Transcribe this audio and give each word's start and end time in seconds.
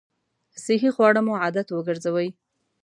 صحي 0.63 0.89
خواړه 0.95 1.21
مو 1.25 1.33
عادت 1.41 1.67
وګرځوئ! 1.71 2.29